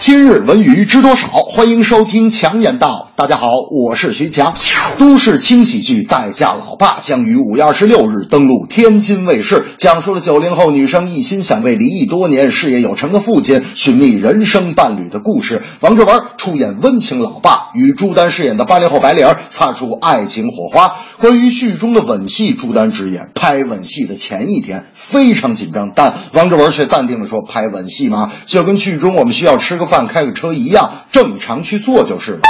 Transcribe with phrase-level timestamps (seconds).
[0.00, 1.28] 今日文娱知多少？
[1.28, 3.10] 欢迎收听强言道。
[3.16, 4.54] 大家好，我是徐强。
[4.96, 15.62] 都市轻喜剧《代嫁老爸》将于五月二十六日登陆天津卫视，讲述了九零后女生一心想为离异多年、事业有成的父亲寻觅人生伴侣的故事。
[15.80, 20.94] 王志文出演温情老爸，与朱丹饰演的八零后白领擦出爱情火花。
[21.18, 32.40] 关于剧中的吻戏，朱丹直言，拍吻戏的前一天非常紧张，但王志文却淡定地说：“拍吻戏嘛，就跟剧中我们需要吃个饭、开个车一样，正常去做就是了。”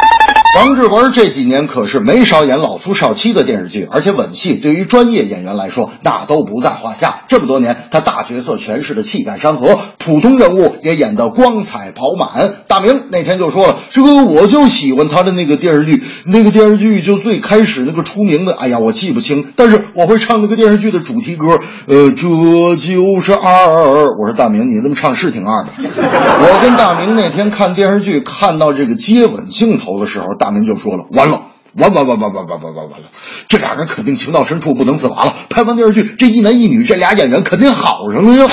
[0.57, 7.21] 王志文这几年可是没少演老夫少妻的电视剧，而且吻戏对于专业演员来说那都不在话下。
[7.29, 12.53] 这么多年，他大角色诠释的气概山河，普通人物也演得光彩饱满。
[12.67, 21.61] 大明那天就说了：“这个我就喜欢他的那个电视剧，那个电视剧就最开始那个出名的，哎呀，我记不清，但是我会唱那个电视剧的主题歌。
[21.87, 22.27] 呃，这
[22.77, 24.17] 就是二。
[24.19, 25.71] 我说大明，你这么唱是挺二的。
[25.79, 30.35] 我跟大明那天看电视剧，看到这个接吻镜头的时候。
[30.41, 31.43] 大明就说了：“完了，
[31.74, 33.07] 完完完完完完完完完了！
[33.46, 35.35] 这俩人肯定情到深处不能自拔了。
[35.51, 38.51] 拍完电视剧，这一男一女，这俩演员肯定好上了呀！”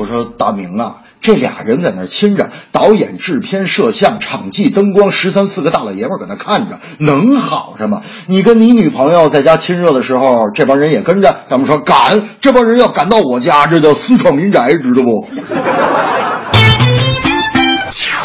[0.00, 8.00] 我说：“大明啊，这俩人在那亲着，导演、制片、摄像、场记、灯光，十三四个大老爷们搁那看着，能好什么？
[8.28, 11.36] 你跟你女朋友在家亲热的时候，这帮人也跟着。
[11.50, 15.28] 他们说敢，这帮人要赶到我家，这叫私闯民宅，知道不？”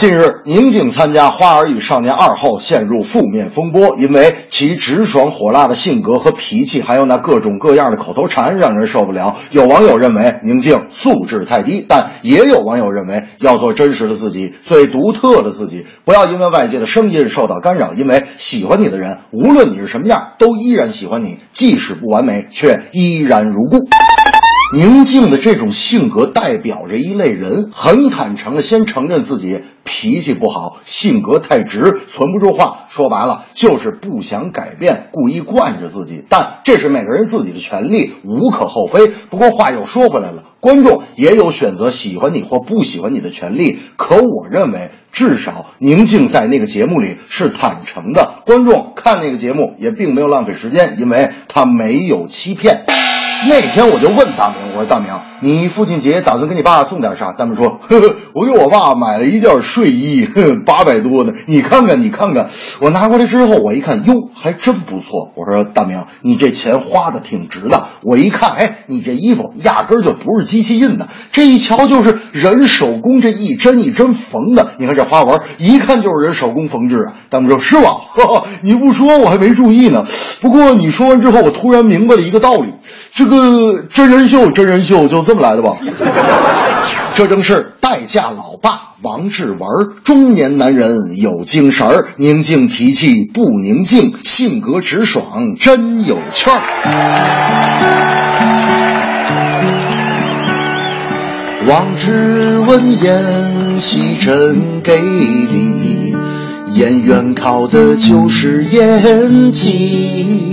[0.01, 9.37] 近日，宁静参加《花儿与少年二》后陷入负面风波，因为其直爽火辣的性格和脾气，还有那各种各样的口头禅，让人受不了。
[9.51, 17.93] 有网友认为宁静素质太低，但也有网友认为要做真实的自己，最独特的自己，不要因为外界的声音受到干扰。
[17.93, 23.77] 因为喜欢你的人，无论你是什么样，都依然喜欢你，即使不完美，却依然如故。
[24.73, 32.85] 宁静的这种性格代表着一类人，很坦诚的先承认自己脾气不好，性格太直，存不住话。
[32.89, 36.23] 说白了就是不想改变，故意惯着自己。
[36.29, 39.07] 但这是每个人自己的权利，无可厚非。
[39.29, 43.77] 不过话又说回来了，观众也有选择喜欢你或不喜欢你的权利。
[43.97, 52.85] 可我认为，至少宁静在那个节目里是坦诚的，观众看那个节目也并没有浪费时间，因为他没有欺骗。
[53.49, 55.09] 那天我就问大明，我说大明，
[55.41, 57.31] 你父亲节打算给你爸送点啥？
[57.31, 60.27] 大明说，呵呵，我给我爸买了一件睡衣，
[60.63, 61.33] 八百多呢。
[61.47, 62.49] 你看看，你看看，
[62.81, 65.31] 我拿过来之后，我一看，哟，还真不错。
[65.35, 67.87] 我说大明，你这钱花的挺值的。
[68.03, 74.73] 我一看，哎，你这衣服压根就不是机器印的，这一瞧就是人手工，这一针一针缝的。
[74.77, 77.13] 你看这花纹，一看就是人手工缝制的。
[77.29, 77.81] 大明说，
[78.15, 78.43] 是吧？
[78.61, 80.03] 你不说我还没注意呢。
[80.41, 82.73] 不过你说完之后，我突然明白了一个道理。
[83.13, 85.75] 这个真人秀，真人秀就这么来的吧？
[87.13, 89.59] 这正是代驾老爸王志文，
[90.03, 96.61] 中年男人有精神儿，宁静脾气不宁静，性格直爽真有趣儿。
[101.67, 106.15] 王志文演戏真给力，
[106.73, 110.50] 演员靠的就是演技。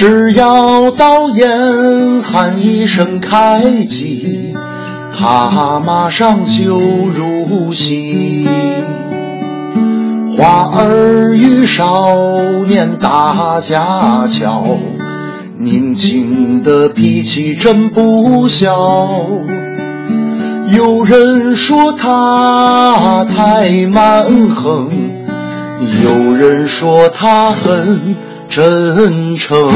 [0.00, 4.54] 只要导演喊一声开机，
[5.14, 8.48] 他马上就入戏。
[10.34, 12.16] 花儿与少
[12.66, 14.78] 年打架桥，
[15.58, 19.26] 宁静的脾气真不小。
[20.74, 24.88] 有人说他太蛮横，
[26.02, 28.16] 有人说他很。
[28.50, 29.70] 真诚。